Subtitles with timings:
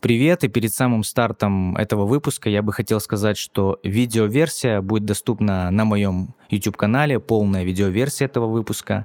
[0.00, 5.70] Привет, и перед самым стартом этого выпуска я бы хотел сказать, что видеоверсия будет доступна
[5.70, 9.04] на моем YouTube-канале, полная видеоверсия этого выпуска.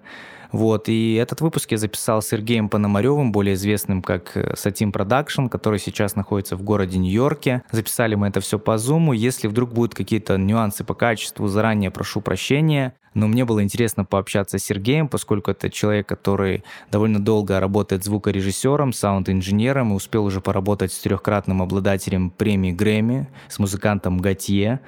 [0.55, 5.79] Вот, и этот выпуск я записал с Сергеем Пономаревым, более известным как Satin Production, который
[5.79, 7.64] сейчас находится в городе Нью-Йорке.
[7.71, 9.14] Записали мы это все по Zoom.
[9.14, 12.93] Если вдруг будут какие-то нюансы по качеству, заранее прошу прощения.
[13.14, 18.93] Но мне было интересно пообщаться с Сергеем, поскольку это человек, который довольно долго работает звукорежиссером,
[18.93, 24.79] саунд-инженером и успел уже поработать с трехкратным обладателем премии Грэмми, с музыкантом Готье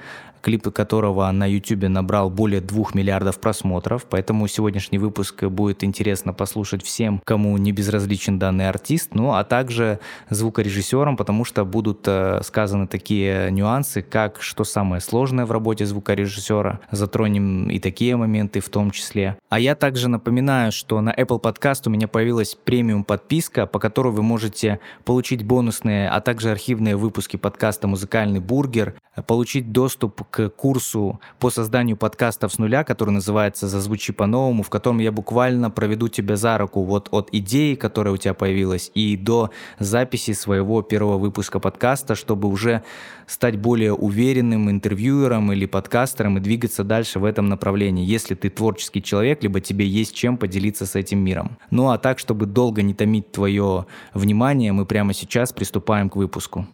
[0.48, 6.86] клип которого на YouTube набрал более двух миллиардов просмотров, поэтому сегодняшний выпуск будет интересно послушать
[6.86, 12.88] всем, кому не безразличен данный артист, ну а также звукорежиссерам, потому что будут э, сказаны
[12.88, 18.92] такие нюансы, как что самое сложное в работе звукорежиссера, затронем и такие моменты в том
[18.92, 19.38] числе.
[19.50, 24.14] А я также напоминаю, что на Apple Podcast у меня появилась премиум подписка, по которой
[24.14, 28.96] вы можете получить бонусные, а также архивные выпуски подкаста «Музыкальный бургер»,
[29.26, 35.00] получить доступ к курсу по созданию подкастов с нуля, который называется «Зазвучи по-новому», в котором
[35.00, 39.52] я буквально проведу тебя за руку вот от идеи, которая у тебя появилась, и до
[39.80, 42.84] записи своего первого выпуска подкаста, чтобы уже
[43.26, 49.04] стать более уверенным интервьюером или подкастером и двигаться дальше в этом направлении, если ты творческий
[49.04, 51.58] человек, либо тебе есть чем поделиться с этим миром.
[51.72, 56.68] Ну а так, чтобы долго не томить твое внимание, мы прямо сейчас приступаем к выпуску.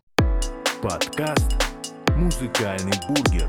[0.81, 1.72] Подкаст
[2.15, 3.47] «Музыкальный бургер»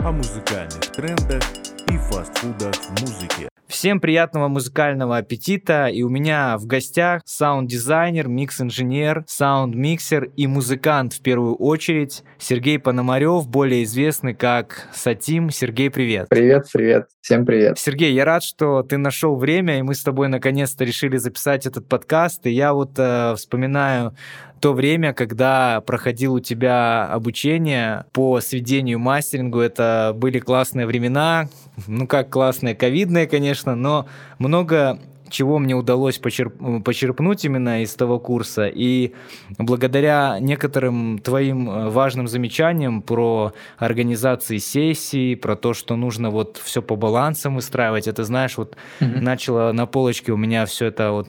[0.00, 1.42] о музыкальных трендах
[1.88, 3.48] и фастфудах в музыке.
[3.66, 5.88] Всем приятного музыкального аппетита.
[5.88, 13.48] И у меня в гостях саунд-дизайнер, микс-инженер, саунд-миксер и музыкант в первую очередь Сергей Пономарев,
[13.48, 15.50] более известный как Сатим.
[15.50, 16.28] Сергей, привет.
[16.28, 17.08] Привет, привет.
[17.20, 17.78] Всем привет.
[17.78, 21.88] Сергей, я рад, что ты нашел время, и мы с тобой наконец-то решили записать этот
[21.88, 22.46] подкаст.
[22.46, 24.14] И я вот э, вспоминаю
[24.60, 31.48] то время, когда проходил у тебя обучение по сведению мастерингу, это были классные времена,
[31.86, 34.06] ну как классные, ковидные, конечно, но
[34.38, 38.66] много чего мне удалось почерп, почерпнуть именно из того курса.
[38.66, 39.12] И
[39.58, 46.82] благодаря некоторым твоим э, важным замечаниям про организации сессий, про то, что нужно вот все
[46.82, 49.20] по балансам выстраивать, это, знаешь, вот mm-hmm.
[49.20, 51.28] начало на полочке у меня все это вот,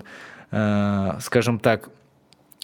[0.52, 1.90] э, скажем так,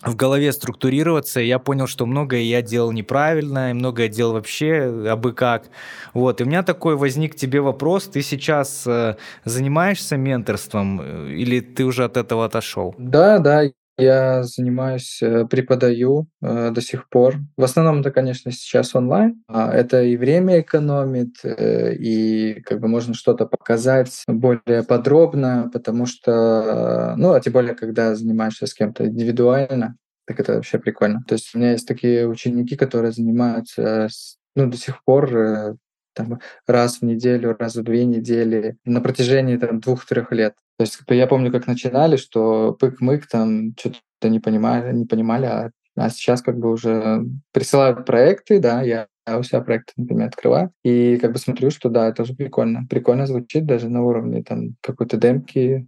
[0.06, 5.34] в голове структурироваться, я понял, что многое я делал неправильно, и многое делал вообще абы
[5.34, 5.66] как.
[6.14, 6.41] Вот.
[6.41, 9.16] И у меня такой возник тебе вопрос, ты сейчас э,
[9.46, 12.96] занимаешься менторством э, или ты уже от этого отошел?
[12.97, 13.63] Да, да,
[13.98, 17.38] я занимаюсь, э, преподаю э, до сих пор.
[17.58, 19.44] В основном это, конечно, сейчас онлайн.
[19.48, 26.06] А это и время экономит, э, и как бы можно что-то показать более подробно, потому
[26.06, 31.24] что, ну, а тем более, когда занимаешься с кем-то индивидуально, так это вообще прикольно.
[31.28, 34.08] То есть у меня есть такие ученики, которые занимаются,
[34.56, 35.78] ну, до сих пор
[36.13, 40.56] там, раз в неделю, раз в две недели на протяжении там, двух-трех лет.
[40.78, 45.72] То есть я помню, как начинали, что пык-мык там что-то не понимали, не понимали, а,
[45.96, 50.72] а сейчас как бы уже присылают проекты, да, я я у себя проекты, например, открываю,
[50.84, 52.85] и как бы смотрю, что да, это уже прикольно.
[52.90, 55.88] Прикольно звучит даже на уровне там какой-то демки,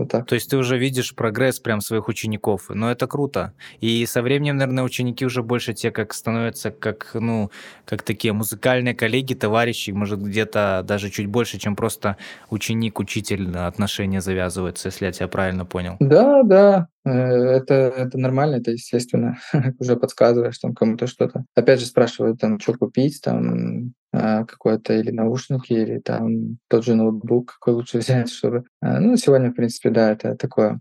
[0.00, 0.26] вот так.
[0.26, 3.52] То есть ты уже видишь прогресс прям своих учеников, но это круто.
[3.80, 7.50] И со временем, наверное, ученики уже больше те как становятся как, ну,
[7.84, 12.16] как такие музыкальные коллеги, товарищи, может, где-то даже чуть больше, чем просто
[12.50, 15.96] ученик-учитель отношения завязываются, если я тебя правильно понял.
[16.00, 19.38] Да, да, э, это, это нормально, это естественно.
[19.78, 21.44] Уже подсказываешь там кому-то что-то.
[21.54, 27.54] Опять же спрашивают, там, что купить, там, какой-то или наушники, или там тот же ноутбук,
[27.54, 28.64] какой лучше взять, чтобы...
[28.80, 30.80] А, ну, сегодня, в принципе, да, это такое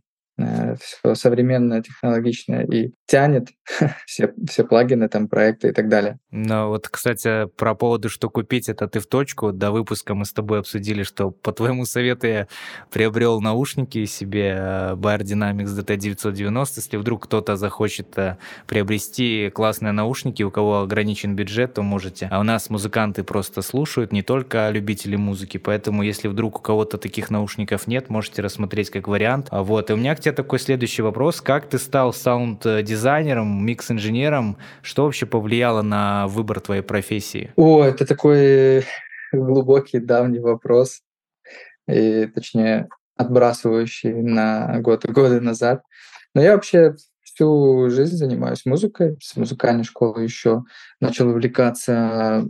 [0.79, 3.49] все современное, технологичное и тянет
[4.05, 6.19] все, все плагины, там, проекты и так далее.
[6.31, 9.51] Ну вот, кстати, про поводу, что купить, это ты в точку.
[9.51, 12.47] До выпуска мы с тобой обсудили, что по твоему совету я
[12.91, 16.73] приобрел наушники себе э, Bayer Dynamics DT990.
[16.75, 22.27] Если вдруг кто-то захочет э, приобрести классные наушники, у кого ограничен бюджет, то можете.
[22.31, 26.97] А у нас музыканты просто слушают, не только любители музыки, поэтому если вдруг у кого-то
[26.97, 29.47] таких наушников нет, можете рассмотреть как вариант.
[29.51, 31.41] А вот, и у меня к тебе такой следующий вопрос.
[31.41, 34.57] Как ты стал саунд-дизайнером, микс-инженером?
[34.81, 37.51] Что вообще повлияло на выбор твоей профессии?
[37.55, 38.85] О, это такой
[39.31, 41.01] глубокий, давний вопрос.
[41.87, 45.81] И, точнее, отбрасывающий на год, годы назад.
[46.33, 50.63] Но я вообще всю жизнь занимаюсь музыкой, с музыкальной школы еще
[50.99, 52.45] начал увлекаться.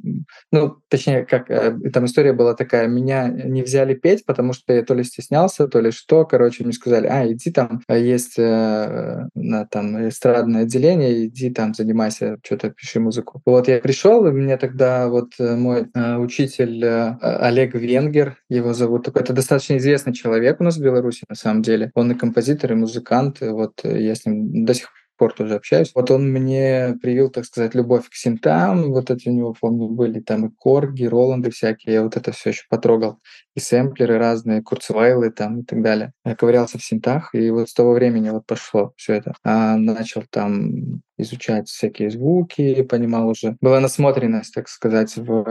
[0.51, 4.83] Ну, точнее, как э, там история была такая, меня не взяли петь, потому что я
[4.83, 9.27] то ли стеснялся, то ли что, короче, мне сказали, а, иди там, э, есть э,
[9.35, 13.41] на, там эстрадное отделение, иди там, занимайся, что-то пиши музыку.
[13.45, 15.87] Вот я пришел, и мне тогда вот мой
[16.17, 21.35] учитель Олег Венгер, его зовут, такой, это достаточно известный человек у нас в Беларуси, на
[21.35, 21.91] самом деле.
[21.93, 25.91] Он и композитор, и музыкант, вот я с ним до сих пор тоже общаюсь.
[25.93, 28.91] Вот он мне привил, так сказать, любовь к синтам.
[28.91, 31.95] Вот эти у него, помню, были там и корги, роланды всякие.
[31.95, 33.19] Я вот это все еще потрогал.
[33.55, 36.13] И сэмплеры разные, курцвайлы там и так далее.
[36.25, 39.35] Я ковырялся в синтах, и вот с того времени вот пошло все это.
[39.43, 43.57] А начал там изучать всякие звуки, понимал уже.
[43.61, 45.43] Была насмотренность, так сказать, в,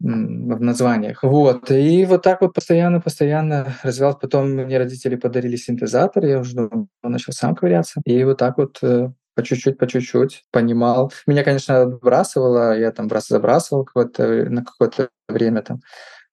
[0.00, 1.22] в названиях.
[1.22, 1.70] Вот.
[1.70, 4.18] И вот так вот постоянно-постоянно развивал.
[4.18, 6.68] Потом мне родители подарили синтезатор, я уже
[7.02, 8.00] начал сам ковыряться.
[8.04, 11.12] И вот так вот э, по чуть-чуть, по чуть-чуть понимал.
[11.26, 15.80] Меня, конечно, отбрасывало, я там забрасывал какое-то, на какое-то время там,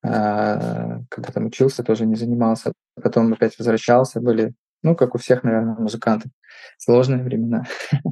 [0.04, 2.74] а, когда там учился, тоже не занимался.
[3.02, 4.54] Потом опять возвращался, были
[4.84, 6.32] ну, как у всех, наверное, музыкантов.
[6.78, 7.66] Сложные времена.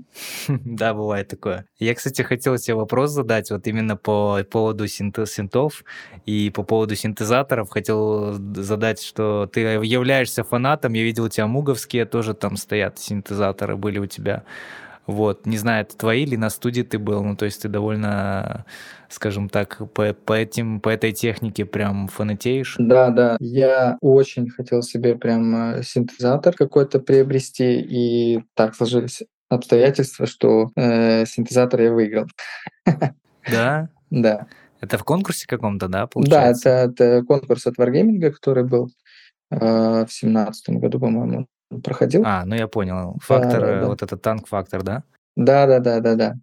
[0.48, 1.66] Да, бывает такое.
[1.80, 5.84] Я, кстати, хотел тебе вопрос задать вот именно по поводу синтов
[6.26, 7.70] и по поводу синтезаторов.
[7.70, 10.94] Хотел задать, что ты являешься фанатом.
[10.94, 14.44] Я видел у тебя муговские тоже там стоят синтезаторы были у тебя.
[15.08, 18.66] Вот, не знаю, это твои или на студии ты был, ну, то есть ты довольно,
[19.10, 22.76] скажем так, по, по, этим, по этой технике прям фанатеешь?
[22.78, 30.26] Да, да, я очень хотел себе прям э, синтезатор какой-то приобрести, и так сложились обстоятельства,
[30.26, 32.28] что э, синтезатор я выиграл.
[33.50, 33.88] Да?
[34.10, 34.48] Да.
[34.82, 36.64] Это в конкурсе каком-то, да, получается?
[36.66, 38.90] Да, это, это конкурс от Wargaming, который был
[39.52, 41.48] э, в семнадцатом году, по-моему
[41.84, 42.24] проходил.
[42.26, 43.18] А, ну я понял.
[43.22, 43.88] Фактор, да, да, да.
[43.88, 45.04] вот этот танк-фактор, да?
[45.36, 46.36] Да, да, да, да, да.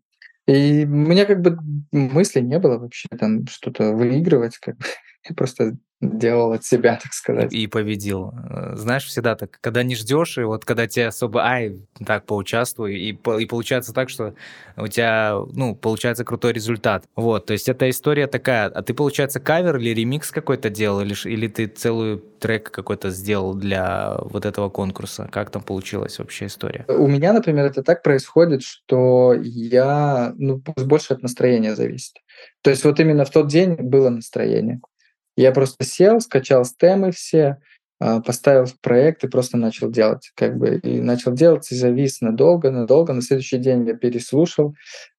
[0.47, 1.59] И у меня как бы
[1.93, 4.85] мысли не было вообще там что-то выигрывать, как бы.
[5.29, 7.53] Я просто делал от себя, так сказать.
[7.53, 8.33] И победил.
[8.51, 12.97] Э, знаешь, всегда так, когда не ждешь, и вот когда тебе особо, ай, так, поучаствуй,
[12.97, 14.35] и, и получается так, что
[14.77, 17.05] у тебя, ну, получается крутой результат.
[17.17, 21.15] Вот, то есть эта история такая, а ты, получается, кавер или ремикс какой-то делал, или,
[21.29, 25.29] или ты целую трек какой-то сделал для вот этого конкурса?
[25.31, 26.85] Как там получилась вообще история?
[26.89, 32.17] У меня, например, это так происходит, что я, ну, больше от настроения зависит.
[32.62, 34.81] То есть вот именно в тот день было настроение.
[35.37, 37.59] Я просто сел, скачал стемы все,
[38.01, 40.31] а, поставил проект и просто начал делать.
[40.35, 43.13] Как бы, и начал делать, и завис надолго, надолго.
[43.13, 44.75] На следующий день я переслушал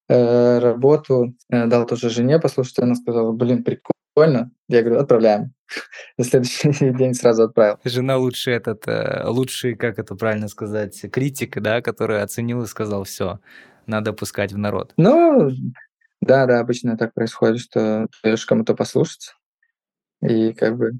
[0.08, 2.78] э, работу, э, дал тоже жене послушать.
[2.78, 4.50] Она сказала, блин, прикольно.
[4.68, 5.52] Я говорю, отправляем.
[6.18, 7.78] На следующий день сразу отправил.
[7.84, 13.04] Жена лучший этот, э, лучший, как это правильно сказать, критик, да, который оценил и сказал,
[13.04, 13.40] все,
[13.86, 14.92] надо пускать в народ.
[14.96, 15.50] Ну,
[16.20, 19.34] да, да, обычно так происходит, что даешь кому-то послушать,
[20.28, 20.92] и как бы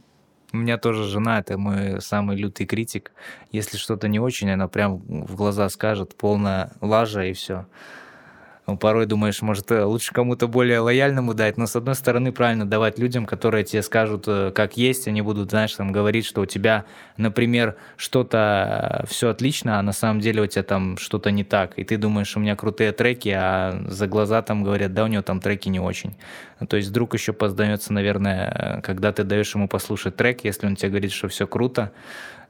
[0.52, 3.12] у меня тоже жена, это мой самый лютый критик.
[3.50, 7.66] Если что-то не очень, она прям в глаза скажет, полная лажа и все.
[8.66, 12.66] Ну, порой думаешь, может, э, лучше кому-то более лояльному дать, но с одной стороны правильно
[12.66, 16.46] давать людям, которые тебе скажут, э, как есть, они будут, знаешь, там говорить, что у
[16.46, 16.84] тебя,
[17.16, 21.78] например, что-то э, все отлично, а на самом деле у тебя там что-то не так,
[21.78, 25.22] и ты думаешь, у меня крутые треки, а за глаза там говорят, да, у него
[25.22, 26.16] там треки не очень.
[26.58, 30.74] Ну, то есть друг еще поздается, наверное, когда ты даешь ему послушать трек, если он
[30.74, 31.92] тебе говорит, что все круто,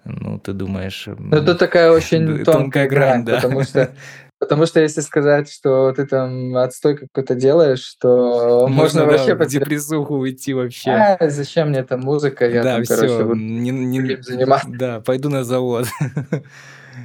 [0.04, 1.08] ну, ты думаешь...
[1.32, 3.36] Это такая очень тонкая грань, да.
[3.36, 3.90] потому что
[4.38, 9.34] Потому что если сказать, что ты там отстой какой-то делаешь, то можно, можно вообще...
[9.34, 10.90] Да, в депрессуху уйти вообще.
[10.90, 12.46] А, зачем мне эта музыка?
[12.46, 14.68] Я да, там, все, короче, не, не, заниматься.
[14.70, 15.86] Да, пойду на завод.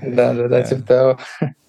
[0.02, 1.20] Да, да, да, типа того.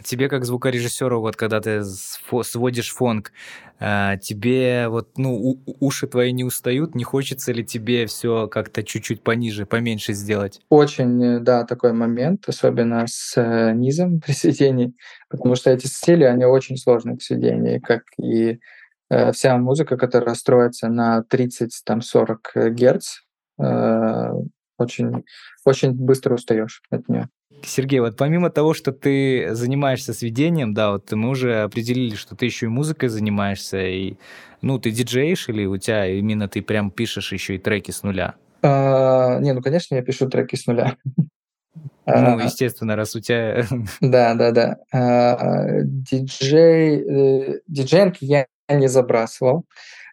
[0.03, 3.33] Тебе как звукорежиссеру, вот когда ты сводишь фонг,
[3.79, 9.23] а, тебе вот, ну, уши твои не устают, не хочется ли тебе все как-то чуть-чуть
[9.23, 10.61] пониже, поменьше сделать?
[10.69, 14.95] Очень, э, да, такой момент, особенно с э, низом при сведении,
[15.29, 18.61] потому что эти стили, они очень сложные в сведении, как и
[19.11, 23.19] э, вся музыка, которая строится на 30-40 герц,
[24.79, 25.25] очень,
[25.65, 27.29] очень быстро устаешь от нее.
[27.65, 32.47] Сергей, вот помимо того, что ты занимаешься сведением, да, вот мы уже определили, что ты
[32.47, 34.17] еще и музыкой занимаешься, и,
[34.63, 38.35] ну, ты диджеешь или у тебя именно ты прям пишешь еще и треки с нуля?
[38.63, 40.97] А, не, ну, конечно, я пишу треки с нуля.
[42.05, 43.65] Ну, а, естественно, раз у тебя...
[44.01, 44.77] Да, да, да.
[44.93, 47.01] А, диджей...
[47.01, 49.65] Э, диджеинг я не забрасывал.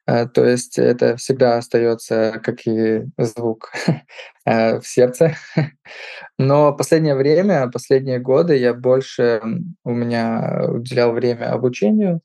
[0.10, 3.72] Э, то есть это всегда остается, как и звук,
[4.46, 5.36] э, в сердце.
[6.40, 9.42] Но последнее время, последние годы я больше
[9.84, 12.22] у меня уделял время обучению,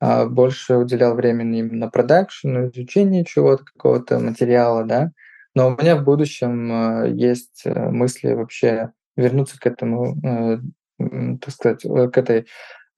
[0.00, 5.12] а, больше уделял времени именно продакшену, изучению чего-то, какого-то материала, да.
[5.54, 10.62] Но у меня в будущем э, есть мысли вообще вернуться к этому,
[10.98, 12.46] так сказать, к этой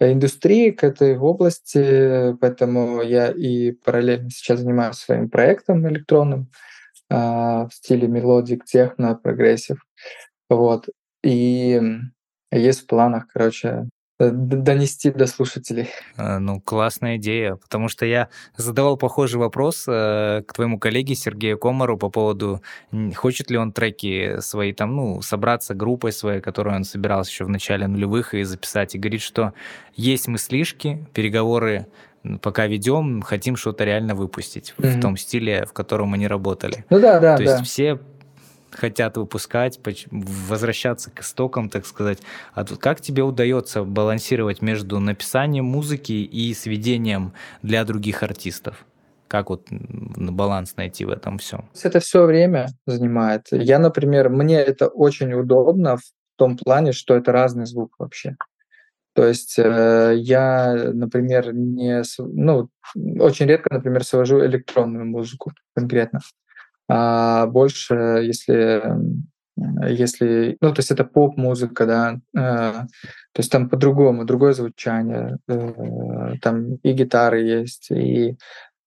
[0.01, 6.51] индустрии, к этой области, поэтому я и параллельно сейчас занимаюсь своим проектом электронным
[7.11, 9.85] а, в стиле melodic, techno, progressive.
[10.49, 10.89] Вот.
[11.23, 11.81] И
[12.53, 15.89] есть в планах, короче, Э, донести до слушателей.
[16.17, 21.59] А, ну, классная идея, потому что я задавал похожий вопрос э, к твоему коллеге Сергею
[21.59, 22.61] Комару по поводу,
[23.15, 27.49] хочет ли он треки свои там, ну, собраться группой своей, которую он собирался еще в
[27.49, 29.53] начале нулевых и записать, и говорит, что
[29.95, 31.87] есть мыслишки, переговоры
[32.43, 34.99] пока ведем, хотим что-то реально выпустить mm-hmm.
[34.99, 36.85] в том стиле, в котором они работали.
[36.91, 37.53] Ну да, да, То да.
[37.53, 38.01] есть все
[38.71, 39.79] хотят выпускать,
[40.11, 42.19] возвращаться к истокам, так сказать.
[42.55, 47.33] А тут как тебе удается балансировать между написанием музыки и сведением
[47.63, 48.85] для других артистов?
[49.29, 51.69] Как вот баланс найти в этом всем?
[51.83, 53.49] Это все время занимает.
[53.51, 56.03] Я, например, мне это очень удобно в
[56.37, 58.37] том плане, что это разный звук вообще.
[59.15, 62.69] То есть э, я, например, не, ну,
[63.19, 66.21] очень редко, например, свожу электронную музыку конкретно
[66.89, 68.83] а больше, если
[69.89, 72.87] если, ну, то есть это поп-музыка, да, э,
[73.33, 78.37] то есть там по-другому, другое звучание, э, там и гитары есть, и,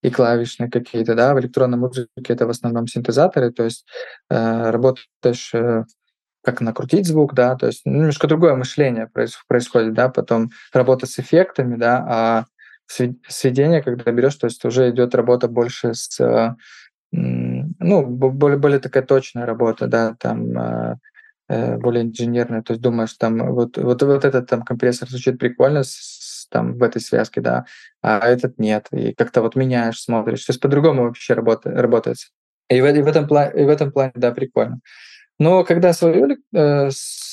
[0.01, 3.85] и клавишные какие-то, да, в электронной музыке это в основном синтезаторы, то есть
[4.29, 5.83] э, работаешь э,
[6.43, 9.09] как накрутить звук, да, то есть немножко другое мышление
[9.47, 12.45] происходит, да, потом работа с эффектами, да, а
[12.85, 16.19] сведение, когда берешь, то есть уже идет работа больше с
[17.11, 20.95] ну, более, более такая точная работа, да, там э,
[21.49, 25.83] э, более инженерная, то есть думаешь, там вот, вот, вот этот там компрессор звучит прикольно
[25.83, 27.65] с, там в этой связке, да,
[28.01, 32.17] а этот нет, и как-то вот меняешь, смотришь, то есть по-другому вообще работает, работает.
[32.69, 34.79] И в, и в, этом и в этом плане, да, прикольно.
[35.41, 36.89] Но когда свою э,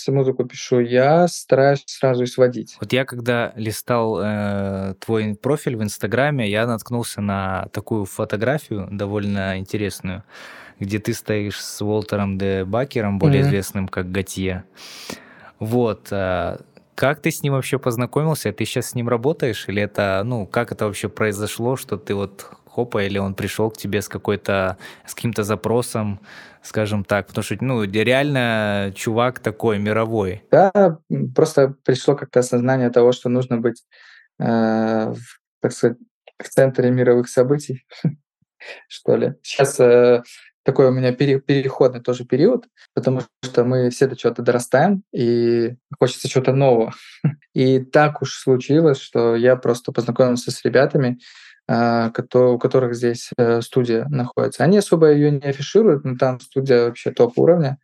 [0.07, 2.79] музыку пишу, я стараюсь сразу и сводить.
[2.81, 9.59] Вот я когда листал э, твой профиль в Инстаграме, я наткнулся на такую фотографию довольно
[9.59, 10.25] интересную,
[10.81, 13.47] где ты стоишь с Уолтером де Бакером, более mm-hmm.
[13.47, 14.65] известным как Готье.
[15.59, 16.09] Вот.
[16.11, 16.57] Э,
[16.95, 18.50] как ты с ним вообще познакомился?
[18.55, 19.69] Ты сейчас с ним работаешь?
[19.69, 22.47] Или это, ну, как это вообще произошло, что ты вот
[22.79, 26.21] хопа, или он пришел к тебе с какой-то, с каким-то запросом,
[26.62, 30.43] скажем так, потому что, ну, реально чувак такой мировой.
[30.50, 30.99] Да,
[31.35, 33.85] просто пришло как-то осознание того, что нужно быть,
[34.38, 35.99] э, в, так сказать,
[36.38, 37.85] в центре мировых событий,
[38.88, 39.35] что ли.
[39.43, 40.23] Сейчас э,
[40.69, 45.77] такой у меня пере, переходный тоже период, потому что мы все до чего-то дорастаем, и
[45.99, 46.93] хочется чего-то нового.
[47.55, 51.19] И так уж случилось, что я просто познакомился с ребятами,
[51.69, 54.65] у которых здесь э, студия находится.
[54.65, 57.79] Они особо ее не афишируют, но там студия вообще топ уровня.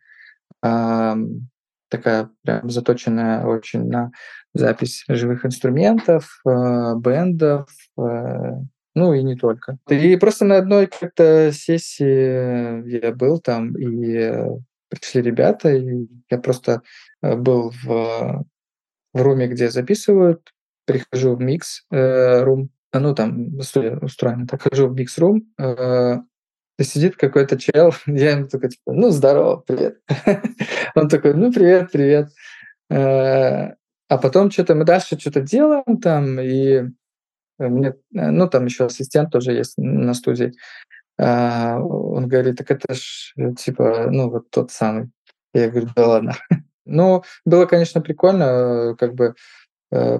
[0.61, 4.11] Такая прям заточенная очень на
[4.53, 7.67] запись живых инструментов, э, бендов,
[7.99, 8.51] э,
[8.95, 9.77] ну и не только.
[9.89, 14.33] И просто на одной как-то сессии я был там, и
[14.89, 16.81] пришли ребята, и я просто
[17.21, 18.45] был в,
[19.13, 20.53] в руме, где записывают,
[20.85, 24.47] прихожу в микс рум, ну, там, устроено.
[24.47, 26.17] Так хожу в Mix Room, э,
[26.77, 29.99] и сидит какой-то чел, я ему такой, типа, ну, здорово, привет.
[30.95, 32.29] Он такой, ну, привет, привет.
[32.89, 33.73] Э,
[34.07, 36.83] а потом что-то мы дальше что-то делаем там, и
[37.57, 40.53] мне, ну, там еще ассистент тоже есть на студии.
[41.17, 45.09] А, он говорит, так это ж, типа, ну, вот тот самый.
[45.53, 46.35] Я говорю, да ладно.
[46.87, 49.33] Ну, было, конечно, прикольно, как бы
[49.91, 50.19] э,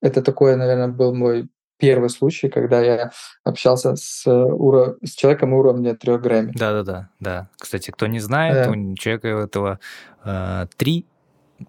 [0.00, 3.10] это такое, наверное, был мой первый случай, когда я
[3.44, 4.96] общался с, уро...
[5.04, 6.52] с человеком уровня 3 Грэмми.
[6.54, 7.08] Да-да-да.
[7.20, 7.48] да.
[7.58, 8.70] Кстати, кто не знает, да.
[8.70, 9.80] у человека этого
[10.24, 11.06] э, 3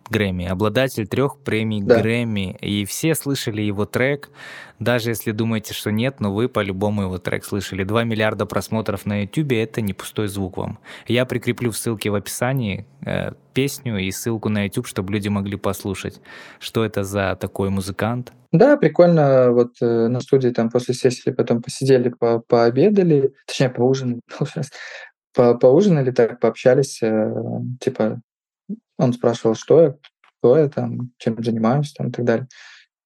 [0.10, 2.02] Грэмми, обладатель трех премий да.
[2.02, 4.30] Грэмми, и все слышали его трек,
[4.80, 7.84] даже если думаете, что нет, но вы по-любому его трек слышали.
[7.84, 10.80] 2 миллиарда просмотров на YouTube— это не пустой звук вам.
[11.08, 15.58] Я прикреплю в ссылке в описании э, песню и ссылку на YouTube, чтобы люди могли
[15.58, 16.22] послушать,
[16.60, 18.34] что это за такой музыкант.
[18.52, 19.52] Да, прикольно.
[19.52, 24.20] Вот э, на студии там после сессии потом посидели, по пообедали, точнее, поужинали,
[25.34, 27.34] по поужинали, так пообщались, э,
[27.80, 28.22] типа
[28.98, 29.96] он спрашивал, что я,
[30.40, 32.48] кто я там, чем занимаюсь там и так далее.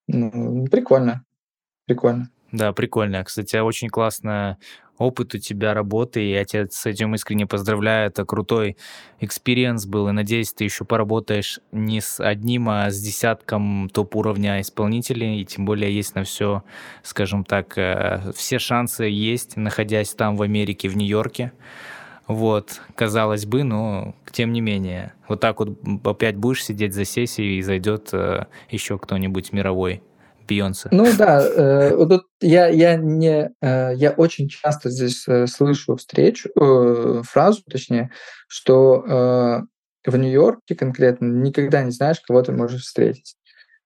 [0.07, 1.25] Ну, прикольно,
[1.85, 2.29] прикольно.
[2.51, 3.23] Да, прикольно.
[3.23, 4.57] Кстати, очень классно
[5.01, 8.07] опыт у тебя работы, и я тебя с этим искренне поздравляю.
[8.07, 8.77] Это крутой
[9.19, 15.41] experience был, и надеюсь, ты еще поработаешь не с одним, а с десятком топ-уровня исполнителей,
[15.41, 16.63] и тем более есть на все,
[17.03, 21.51] скажем так, э, все шансы есть, находясь там в Америке, в Нью-Йорке.
[22.31, 25.13] Вот, казалось бы, но тем не менее.
[25.27, 30.01] Вот так вот опять будешь сидеть за сессией, и зайдет э, еще кто-нибудь мировой.
[30.47, 30.89] Бейонсе.
[30.91, 36.49] Ну да, э, вот я, я, не, э, я очень часто здесь э, слышу встречу,
[36.55, 38.11] э, фразу, точнее,
[38.47, 43.35] что э, в Нью-Йорке конкретно никогда не знаешь, кого ты можешь встретить.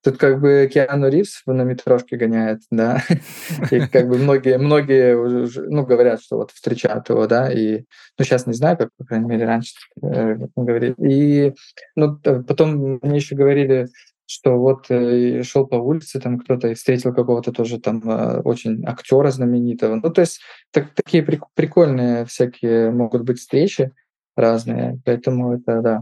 [0.05, 3.01] Тут как бы Киану Ривз на метрошке гоняет, да,
[3.71, 7.85] и как бы многие, многие уже, ну, говорят, что вот встречают его, да, и,
[8.19, 10.93] ну, сейчас не знаю, как, по крайней мере, раньше э, говорили.
[10.99, 11.55] И,
[11.95, 13.87] ну, потом мне еще говорили,
[14.27, 19.31] что вот э, шел по улице, там кто-то встретил какого-то тоже там э, очень актера
[19.31, 19.95] знаменитого.
[19.95, 23.91] Ну, то есть так, такие прик- прикольные всякие могут быть встречи
[24.35, 26.01] разные, поэтому это да.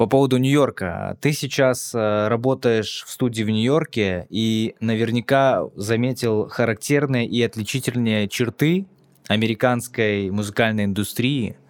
[0.00, 1.18] По поводу Нью-Йорка.
[1.20, 8.86] Ты сейчас э, работаешь в студии в Нью-Йорке и наверняка заметил характерные и отличительные черты
[9.28, 11.58] американской музыкальной индустрии–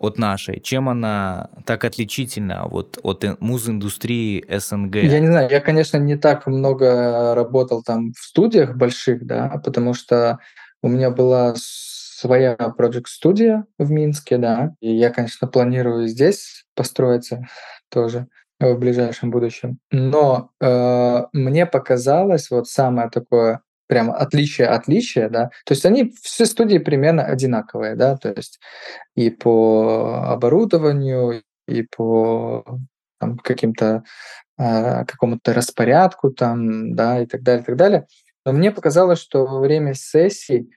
[0.00, 0.58] от нашей?
[0.58, 4.96] Чем она так отличительна вот от муз-индустрии СНГ?
[4.96, 9.94] Я не знаю, я, конечно, не так много работал там в студиях больших, да, потому
[9.94, 10.40] что
[10.82, 11.54] у меня была
[12.22, 17.48] своя проект-студия в Минске, да, и я, конечно, планирую здесь построиться
[17.90, 18.28] тоже
[18.60, 19.78] в ближайшем будущем.
[19.90, 25.50] Но э, мне показалось вот самое такое прям отличие отличия, да.
[25.66, 28.60] То есть они все студии примерно одинаковые, да, то есть
[29.16, 32.64] и по оборудованию, и по
[33.18, 34.04] там, каким-то
[34.58, 38.06] э, какому-то распорядку там, да, и так далее, и так далее.
[38.46, 40.70] Но мне показалось, что во время сессий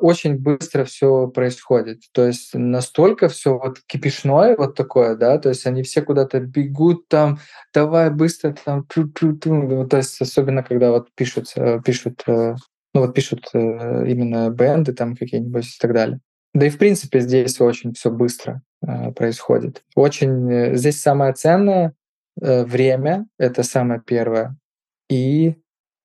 [0.00, 2.02] очень быстро все происходит.
[2.12, 7.08] То есть настолько все вот кипишное вот такое, да, то есть они все куда-то бегут
[7.08, 7.38] там,
[7.72, 9.52] давай быстро там, ту -ту -ту.
[9.52, 12.56] Ну, то есть особенно когда вот пишут, э, пишут, э,
[12.94, 16.20] ну вот пишут именно бенды там какие-нибудь и так далее.
[16.54, 18.62] Да и в принципе здесь очень все быстро
[19.14, 19.82] происходит.
[19.94, 21.92] Очень здесь самое ценное
[22.36, 24.56] время, это самое первое.
[25.10, 25.56] И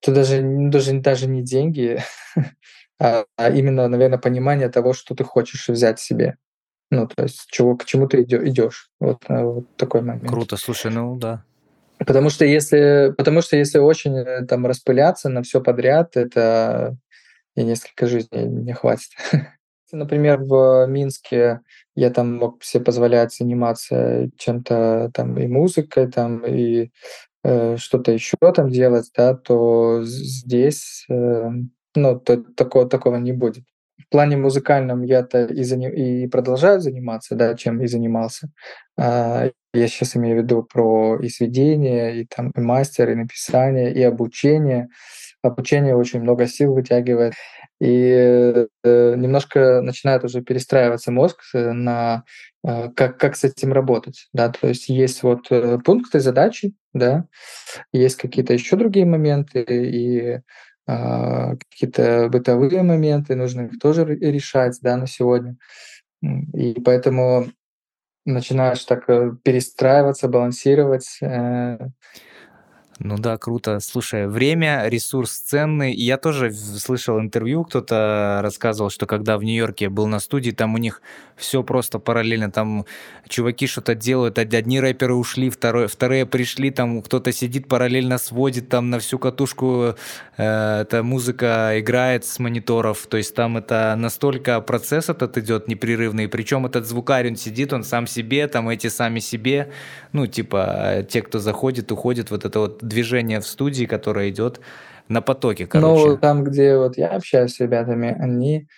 [0.04, 1.98] это даже, даже, даже не деньги,
[3.04, 6.38] а, а именно, наверное, понимание того, что ты хочешь взять себе.
[6.90, 8.88] Ну, то есть чего, к чему ты идешь.
[8.98, 10.28] Вот, э, вот такой момент.
[10.28, 11.44] Круто, слушай, ну да.
[11.98, 16.96] Потому что если, потому что если очень э, там распыляться на все подряд, это
[17.54, 19.10] и несколько жизней не хватит.
[19.92, 21.60] Например, в Минске
[21.94, 26.90] я там мог себе позволять заниматься чем-то там и музыкой, там и
[27.42, 31.50] э, что-то еще там делать, да, то здесь э,
[31.94, 33.64] ну, то, такого, такого не будет.
[33.98, 35.88] В плане музыкальном я-то и, зани...
[35.88, 38.50] и продолжаю заниматься, да, чем и занимался.
[38.98, 43.92] А, я сейчас имею в виду про и сведение, и там и мастер, и написание,
[43.92, 44.88] и обучение.
[45.42, 47.34] Обучение очень много сил вытягивает.
[47.80, 52.24] И э, немножко начинает уже перестраиваться мозг э, на
[52.66, 54.28] э, как, как с этим работать.
[54.32, 54.48] Да?
[54.48, 57.26] То есть есть вот э, пункты, задачи, да,
[57.92, 60.40] есть какие-то еще другие моменты, и
[60.86, 65.56] какие-то бытовые моменты, нужно их тоже решать да, на сегодня.
[66.22, 67.46] И поэтому
[68.24, 71.18] начинаешь так э, перестраиваться, балансировать.
[73.00, 73.80] Ну да, круто.
[73.80, 75.92] Слушай, время, ресурс ценный.
[75.92, 80.78] Я тоже слышал интервью, кто-то рассказывал, что когда в Нью-Йорке был на студии, там у
[80.78, 81.02] них
[81.36, 82.52] все просто параллельно.
[82.52, 82.84] Там
[83.28, 88.90] чуваки что-то делают, одни рэперы ушли, второй, вторые пришли, там кто-то сидит параллельно сводит, там
[88.90, 89.96] на всю катушку
[90.36, 93.06] э, эта музыка играет с мониторов.
[93.08, 96.28] То есть там это настолько процесс этот идет непрерывный.
[96.28, 99.72] Причем этот звукарь, он сидит, он сам себе, там эти сами себе.
[100.12, 104.60] Ну, типа, те, кто заходит, уходит, вот это вот движение в студии, которое идет
[105.08, 106.08] на потоке, короче.
[106.10, 108.68] Ну, там, где вот я общаюсь с ребятами, они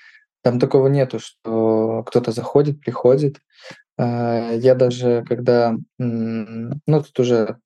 [0.43, 3.41] там такого нету, что кто-то заходит, приходит.
[3.99, 7.57] А, я даже когда, ну, тут уже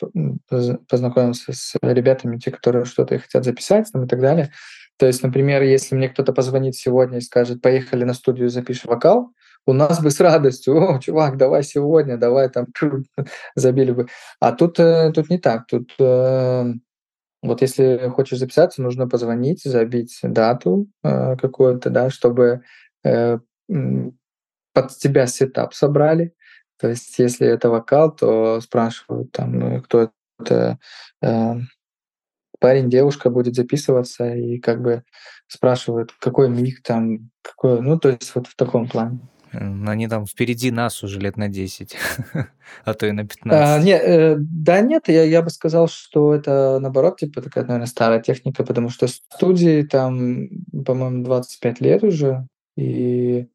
[0.88, 4.50] познакомился с ребятами, те, которые что-то хотят записать там, и так далее.
[4.96, 9.32] То есть, например, если мне кто-то позвонит сегодня и скажет, поехали на студию, запишем вокал,
[9.66, 12.66] у нас бы с радостью, о, чувак, давай сегодня, давай там,
[13.54, 14.08] забили бы.
[14.40, 16.72] А тут, э, тут не так, тут э,
[17.42, 22.62] вот если хочешь записаться, нужно позвонить, забить дату э, какую-то, да, чтобы
[24.72, 26.34] под тебя сетап собрали.
[26.78, 30.78] То есть если это вокал, то спрашивают там, ну, кто это,
[32.60, 35.02] парень, девушка будет записываться и как бы
[35.46, 39.20] спрашивают, какой миг там, какой, ну, то есть вот в таком плане.
[39.52, 41.96] Они там впереди нас уже лет на 10,
[42.84, 43.50] а то и на 15.
[43.52, 47.86] А, не, э, да нет, я, я бы сказал, что это наоборот, типа такая, наверное,
[47.86, 50.48] старая техника, потому что студии там,
[50.84, 53.48] по-моему, 25 лет уже, и,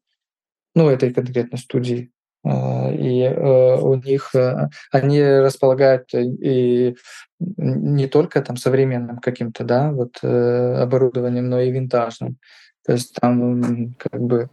[0.74, 2.10] ну, этой конкретно студии,
[2.44, 6.94] а, и э, у них э, они располагают и
[7.38, 12.38] не только там современным каким-то, да, вот э, оборудованием, но и винтажным.
[12.84, 14.48] То есть там как бы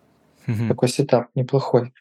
[0.48, 0.68] Угу.
[0.68, 1.94] Такой сетап неплохой.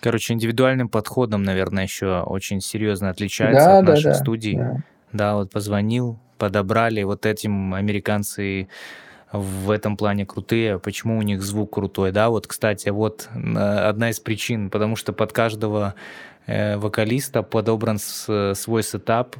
[0.00, 4.56] Короче, индивидуальным подходом, наверное, еще очень серьезно отличается да, от да, наших да, студий.
[4.56, 4.76] Да.
[5.12, 7.02] да, вот позвонил, подобрали.
[7.02, 8.68] Вот этим американцы
[9.32, 10.78] в этом плане крутые.
[10.78, 12.28] Почему у них звук крутой, да?
[12.28, 15.94] Вот, кстати, вот одна из причин, потому что под каждого
[16.46, 19.36] э, вокалиста подобран свой сетап,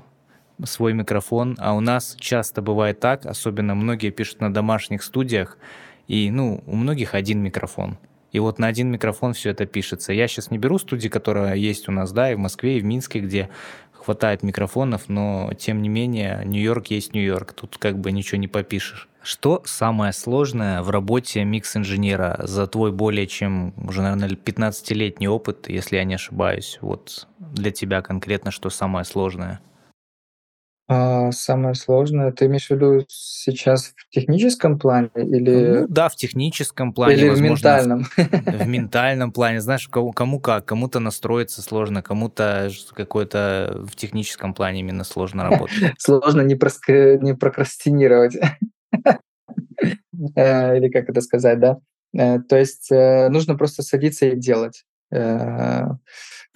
[0.64, 5.59] свой микрофон, а у нас часто бывает так, особенно многие пишут на домашних студиях,
[6.09, 7.99] и, ну, у многих один микрофон.
[8.37, 10.12] И вот на один микрофон все это пишется.
[10.12, 12.85] Я сейчас не беру студии, которая есть у нас, да, и в Москве, и в
[12.85, 13.49] Минске, где
[13.94, 19.09] хватает микрофонов, но тем не менее Нью-Йорк есть Нью-Йорк, тут как бы ничего не попишешь.
[19.22, 25.96] Что самое сложное в работе микс-инженера за твой более чем уже, наверное, 15-летний опыт, если
[25.96, 26.77] я не ошибаюсь?
[26.83, 29.61] Вот для тебя конкретно что самое сложное?
[30.88, 36.14] А, самое сложное, ты имеешь в виду сейчас в техническом плане или Ну да, в
[36.14, 38.07] техническом плане, или в возможно, ментальном?
[38.14, 39.61] в ментальном плане.
[39.61, 45.77] Знаешь, кому, кому как, кому-то настроиться сложно, кому-то какой-то в техническом плане именно сложно работать.
[45.99, 48.37] Сложно не, проск- не прокрастинировать.
[50.35, 51.79] Э, или как это сказать, да?
[52.16, 54.85] Э, то есть э, нужно просто садиться и делать.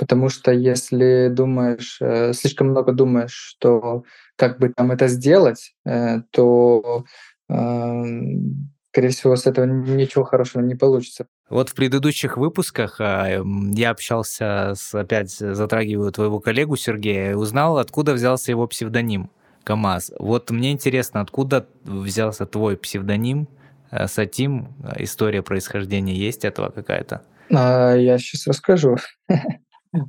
[0.01, 4.05] Потому что если думаешь, э, слишком много думаешь, что
[4.37, 7.05] как бы там это сделать, э, то,
[7.51, 11.27] эм, скорее всего, с этого ничего хорошего не получится.
[11.51, 13.43] Вот в предыдущих выпусках а,
[13.75, 19.31] я общался с, опять затрагиваю твоего коллегу Сергея, узнал, откуда взялся его псевдоним
[19.65, 20.13] КамАЗ.
[20.19, 23.49] Вот мне интересно, откуда взялся твой псевдоним
[23.91, 24.69] э, Сатим?
[24.97, 27.21] История происхождения есть этого какая-то?
[27.53, 28.97] А, я сейчас расскажу.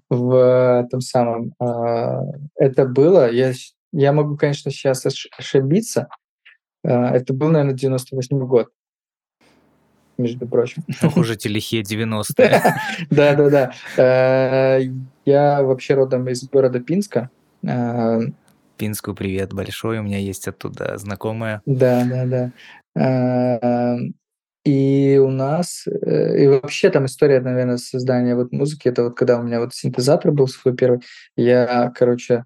[0.10, 1.54] в этом самом.
[1.60, 2.22] А,
[2.56, 3.54] это было, я,
[3.92, 5.06] я могу, конечно, сейчас
[5.38, 6.08] ошибиться.
[6.84, 8.70] А, это был, наверное, 98 год,
[10.18, 10.84] между прочим.
[11.02, 12.62] Ох уже те лихие 90-е.
[13.10, 13.74] Да-да-да.
[15.26, 17.30] Я вообще родом из города Пинска.
[18.78, 21.62] Пинску привет большой, у меня есть оттуда знакомая.
[21.66, 22.52] Да-да-да.
[24.64, 29.40] И у нас, э, и вообще там история, наверное, создания вот музыки, это вот когда
[29.40, 31.02] у меня вот синтезатор был свой первый,
[31.36, 32.46] я, короче,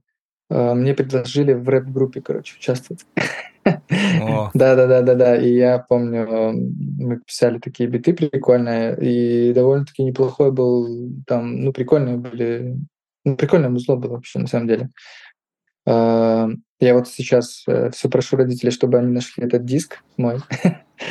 [0.50, 3.06] э, мне предложили в рэп-группе, короче, участвовать.
[4.54, 5.36] Да-да-да-да-да.
[5.38, 12.18] И я помню, мы писали такие биты прикольные, и довольно-таки неплохой был там, ну, прикольные
[12.18, 12.78] были,
[13.26, 14.90] ну, прикольное музло было вообще, на самом деле.
[16.80, 20.40] Я вот сейчас э, все прошу родителей, чтобы они нашли этот диск мой.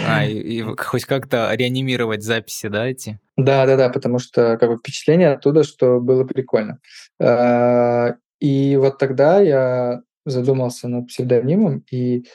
[0.06, 3.18] А, и, и хоть как-то реанимировать записи, да, эти?
[3.36, 6.80] Да, да, да, потому что как бы впечатление оттуда, что было прикольно.
[7.20, 12.26] А, и вот тогда я задумался над псевдонимом, и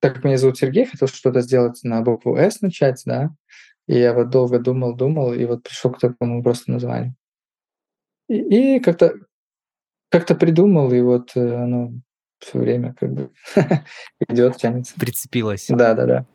[0.00, 3.30] так как меня зовут Сергей, хотел что-то сделать на букву «С» начать, да,
[3.86, 7.14] и я вот долго думал, думал, и вот пришел к такому просто названию.
[8.28, 9.14] И, и как-то
[10.10, 11.92] как-то придумал, и вот э, оно
[12.44, 13.30] все время как бы
[14.28, 14.94] идет, тянется.
[14.98, 15.66] Прицепилось.
[15.68, 16.26] Да, да, да.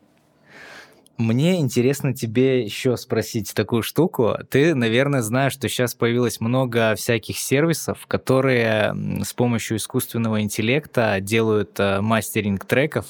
[1.20, 4.38] Мне интересно тебе еще спросить такую штуку.
[4.48, 11.78] Ты, наверное, знаешь, что сейчас появилось много всяких сервисов, которые с помощью искусственного интеллекта делают
[11.78, 13.04] э, мастеринг треков.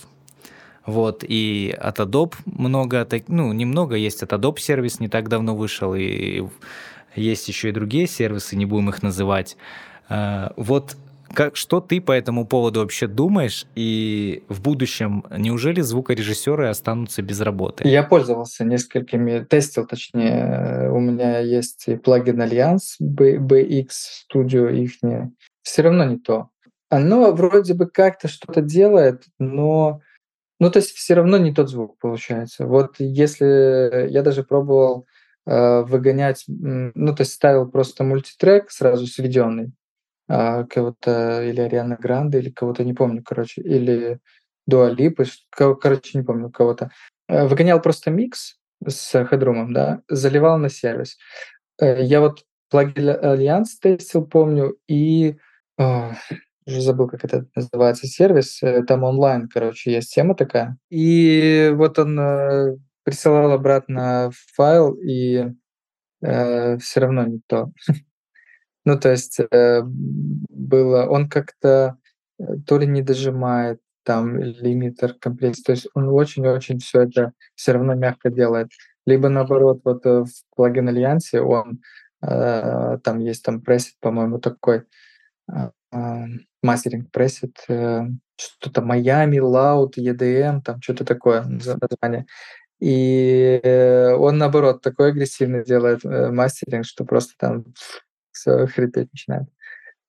[0.86, 5.94] Вот, и от Adobe много, ну, немного есть от Adobe сервис, не так давно вышел,
[5.94, 6.42] и
[7.14, 9.56] есть еще и другие сервисы, не будем их называть.
[10.08, 10.96] А, вот
[11.34, 13.66] как, что ты по этому поводу вообще думаешь?
[13.74, 17.86] И в будущем неужели звукорежиссеры останутся без работы?
[17.88, 20.90] Я пользовался несколькими, тестил точнее.
[20.90, 23.88] У меня есть и плагин Альянс BX
[24.32, 24.92] Studio их.
[25.62, 26.50] Все равно не то.
[26.88, 30.00] Оно вроде бы как-то что-то делает, но
[30.60, 32.66] ну, то есть все равно не тот звук получается.
[32.66, 35.06] Вот если я даже пробовал
[35.46, 39.72] э, выгонять, ну, то есть ставил просто мультитрек сразу сведенный,
[40.30, 44.20] а, кого-то или Ариана Гранде, или кого-то, не помню, короче, или
[44.64, 46.90] Дуалипы, короче, не помню кого-то.
[47.28, 51.18] Э, выгонял просто микс с хедрумом, да, заливал на сервис.
[51.80, 55.36] Э, я вот Plugin Alliance тестил, помню, и
[55.76, 56.12] о,
[56.64, 60.76] уже забыл, как это называется, сервис, э, там онлайн, короче, есть тема такая.
[60.90, 65.48] И вот он присылал обратно файл, и
[66.22, 67.72] э, все равно не то.
[68.84, 71.96] ну, то есть э, было, он как-то
[72.38, 77.72] э, то ли не дожимает, там лимитер комплекс, то есть он очень-очень все это все
[77.72, 78.70] равно мягко делает.
[79.06, 81.80] Либо наоборот, вот э, в плагин Альянсе он
[82.22, 84.84] э, там есть там пресет, по-моему, такой
[85.52, 85.70] э,
[86.62, 87.56] мастеринг пресет,
[88.36, 92.26] что-то Майами, Loud, EDM, там что-то такое название.
[92.80, 93.60] И
[94.18, 97.64] он, наоборот, такой агрессивный делает мастеринг, что просто там
[98.32, 99.48] все хрипеть начинает.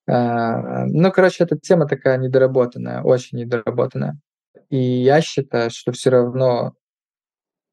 [0.08, 4.18] А, ну, короче, эта тема такая недоработанная, очень недоработанная.
[4.70, 6.74] И я считаю, что все равно,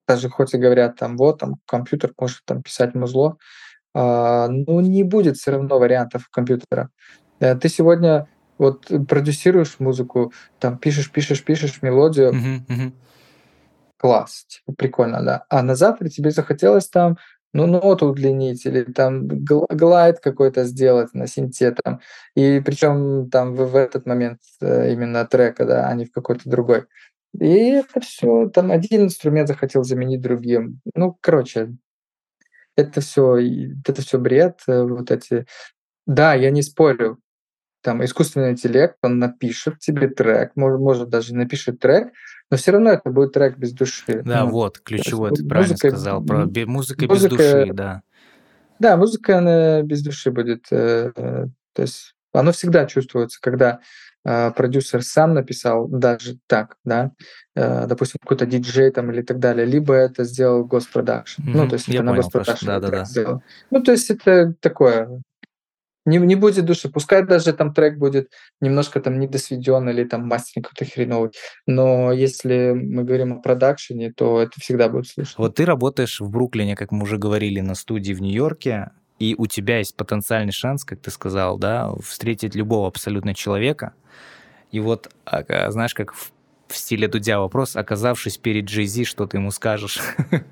[0.07, 3.39] даже хоть и говорят там, вот, там, компьютер может там писать музло,
[3.95, 6.91] а, ну, не будет все равно вариантов компьютера.
[7.41, 12.95] Э, ты сегодня вот продюсируешь музыку, там пишешь, пишешь, пишешь мелодию, Мгм, мгм.
[13.97, 15.45] класс, типа, прикольно, да.
[15.49, 17.17] А на завтра тебе захотелось там,
[17.53, 22.01] ну, ноту удлинить или там гл- глайд какой-то сделать на синте там.
[22.35, 26.49] И причем там в, в этот момент э, именно трека, да, а не в какой-то
[26.49, 26.87] другой.
[27.39, 30.81] И это все, там один инструмент захотел заменить другим.
[30.95, 31.75] Ну, короче,
[32.77, 33.39] это все,
[33.87, 35.47] это все бред, э, вот эти.
[36.07, 37.19] Да, я не спорю,
[37.83, 42.09] там искусственный интеллект, он напишет тебе трек, может, может даже напишет трек,
[42.51, 44.23] но все равно это будет трек без души.
[44.25, 46.25] Да, Ну, вот, му- ты правильно музыка, сказал.
[46.25, 48.03] Про м, бе- музыка без музыка, души, да.
[48.79, 50.67] да, музыка она без души будет.
[50.71, 53.81] э, э, То есть оно всегда чувствуется, когда
[54.25, 57.13] э, продюсер сам написал даже так, да,
[57.55, 61.43] э, допустим, какой-то диджей там или так далее, либо это сделал госпродакшн.
[61.47, 62.33] Ну, Мгм, то есть Я это на понял, Паш.
[62.35, 63.05] госпродакшн Да, да, да.
[63.05, 63.43] сделал.
[63.71, 65.23] Ну, то есть это такое,
[66.09, 66.89] не, не будет души.
[66.89, 71.31] Пускай даже там трек будет немножко там недосведен или там мастеринг какой-то хреновый.
[71.67, 75.35] Но если мы говорим о продакшене, то это всегда будет слышно.
[75.37, 79.47] Вот ты работаешь в Бруклине, как мы уже говорили, на студии в Нью-Йорке, и у
[79.47, 83.93] тебя есть потенциальный шанс, как ты сказал, да, встретить любого абсолютно человека.
[84.71, 86.33] И вот, а, а, знаешь, как в,
[86.69, 90.01] в стиле Дудя вопрос, оказавшись перед Джей что ты ему скажешь?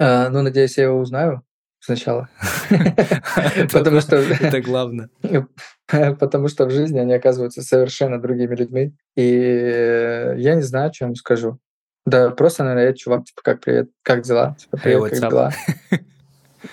[0.00, 1.42] А, ну, надеюсь, я его узнаю
[1.88, 2.28] сначала.
[3.72, 5.08] Потому что это главное.
[6.20, 8.94] потому что в жизни они оказываются совершенно другими людьми.
[9.16, 11.58] И я не знаю, ему скажу.
[12.04, 14.54] Да, просто, наверное, чувак, типа, как привет, как дела?
[14.58, 15.52] Типа, привет, как дела?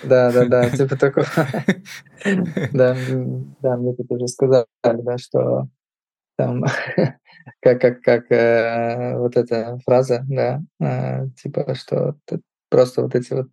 [0.03, 1.27] Да, да, да, типа такого.
[2.73, 2.97] Да,
[3.61, 5.67] да, мне тут уже сказали, да, что
[6.37, 6.65] там
[7.61, 12.15] как как как э, вот эта фраза, да, э, типа, что
[12.69, 13.47] просто вот эти вот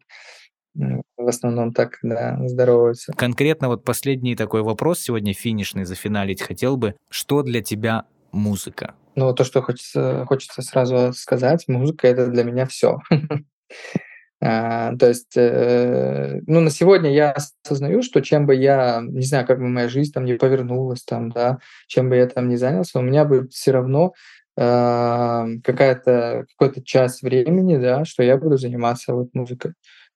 [0.74, 3.12] в основном так, да, здороваются.
[3.12, 6.94] Конкретно вот последний такой вопрос сегодня финишный зафиналить хотел бы.
[7.08, 8.94] Что для тебя музыка?
[9.14, 12.98] Ну, то, что хочется, хочется сразу сказать, музыка это для меня все.
[14.40, 19.58] То есть, э, ну, на сегодня я осознаю, что чем бы я, не знаю, как
[19.58, 23.02] бы моя жизнь там не повернулась, там, да, чем бы я там не занялся, у
[23.02, 24.14] меня будет все равно
[24.58, 29.72] а, какая-то какой-то час времени, да, что я буду заниматься вот музыкой.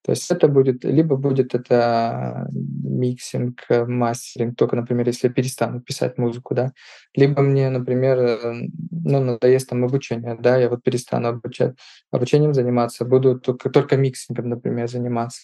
[0.07, 5.81] То есть это будет, либо будет это mixing, э, mastering, только, например, если я перестану
[5.81, 6.73] писать музыку, да,
[7.17, 11.75] либо мне, например, э, ну, надоест там обучение, да, я вот перестану обучать,
[12.13, 15.41] обучением заниматься, буду только, только mixing ом, например, заниматься.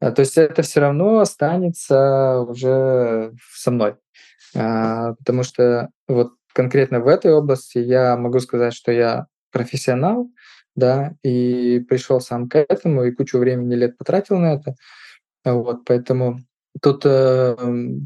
[0.00, 3.96] То есть это все равно останется уже со мной.
[4.56, 10.30] А, Потому что вот конкретно в этой области я могу сказать, что я профессионал,
[10.78, 14.74] да, и пришел сам к этому, и кучу времени лет потратил на это.
[15.44, 16.40] Вот, поэтому
[16.80, 17.56] тут, э,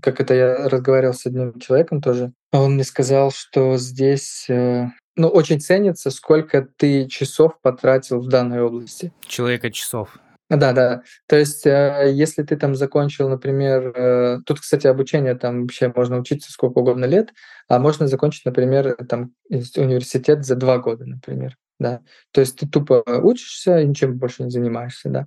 [0.02, 5.28] как это я разговаривал с одним человеком тоже, он мне сказал, что здесь, э, ну,
[5.28, 9.12] очень ценится, сколько ты часов потратил в данной области.
[9.26, 10.18] Человека часов.
[10.48, 11.02] Да, да.
[11.26, 16.52] То есть, э, если ты там закончил, например, тут, кстати, обучение там вообще можно учиться
[16.52, 17.32] сколько угодно лет,
[17.68, 22.00] а можно закончить, например, там университет за два года, например, да.
[22.30, 25.26] То есть ты тупо учишься и ничем больше не занимаешься, да.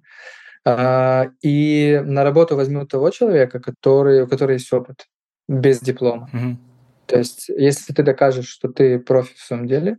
[0.65, 5.05] А, И на работу возьмут того человека, который, у которого есть опыт,
[5.47, 6.29] без диплома.
[6.33, 6.59] Мгм.
[7.05, 9.97] То есть, если ты докажешь, что ты профи в своем деле,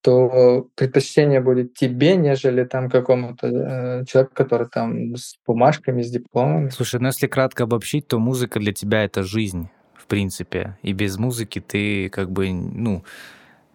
[0.00, 6.68] то предпочтение будет тебе, нежели там какому-то э, человеку, который там с бумажками, с дипломами.
[6.68, 10.78] Слушай, ну если кратко обобщить, то музыка для тебя это жизнь, в принципе.
[10.82, 13.04] И без музыки ты как бы, ну,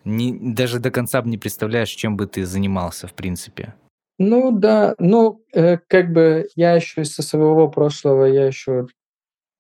[0.04, 3.74] не, даже до конца не представляешь, чем бы ты занимался, в принципе.
[4.18, 8.88] Ну да, ну э, как бы я еще со своего прошлого, я еще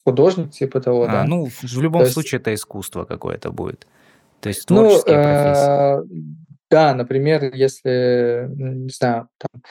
[0.05, 1.23] художник типа того, А, да.
[1.25, 3.87] ну, в любом То есть случае это искусство какое-то будет.
[4.39, 6.01] То есть Ну, творческие профессии.
[6.01, 6.03] э,
[6.69, 9.61] да, например, если, не знаю, там,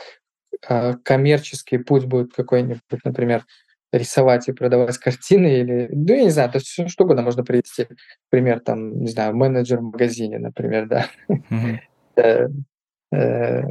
[0.69, 3.45] а, коммерческий путь будет какой-нибудь, например,
[3.93, 7.45] рисовать и продавать картины или, ну, я не знаю, то есть всё что угодно можно
[7.45, 7.89] привести.
[8.31, 11.07] Пример, там, не знаю, менеджер в магазине, например, да.
[13.13, 13.63] Э,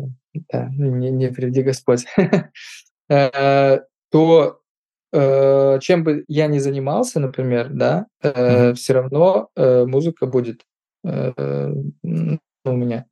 [0.52, 2.06] да, не не приведи Господь.
[3.12, 3.80] Э,
[4.12, 4.60] то,
[5.14, 8.08] э, чем бы я ни занимался, например, да,
[8.76, 10.64] всё равно, музыка будет,
[11.04, 13.06] у меня.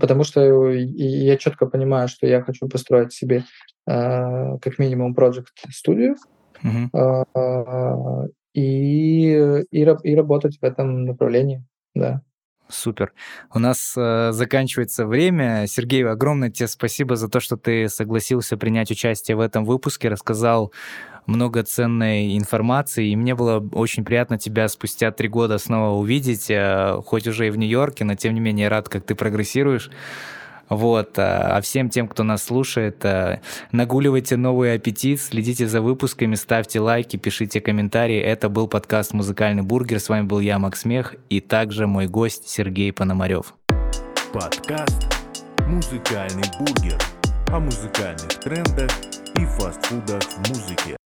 [0.00, 3.44] Потому что и я чётко понимаю, что я хочу построить себе,
[3.86, 6.16] а, как минимум проджект-студию,
[6.62, 6.90] Мгм.
[6.94, 11.64] а, и и ра и работать в этом направлении,
[11.94, 12.22] да.
[12.70, 13.12] Супер.
[13.52, 15.66] У нас, э, заканчивается время.
[15.66, 20.72] Сергей, огромное тебе спасибо за то, что ты согласился принять участие в этом выпуске, рассказал
[21.26, 27.00] много ценной информации, и мне было очень приятно тебя спустя 3 года снова увидеть, э,
[27.04, 29.90] хоть уже и в Нью-Йорке, но тем не менее рад, как ты прогрессируешь.
[30.70, 33.40] Вот, а а всем тем, кто нас слушает, э,
[33.72, 38.18] нагуливайте новый аппетит, следите за выпусками, ставьте лайки, пишите комментарии.
[38.18, 39.98] Это был подкаст «Музыкальный бургер».
[39.98, 43.54] С вами был я, Макс Мех, и также мой гость Сергей Пономарев.
[44.32, 45.12] Подкаст
[45.66, 46.98] «Музыкальный бургер»
[47.48, 48.90] о музыкальных трендах
[49.36, 51.00] и фастфудах в музыке.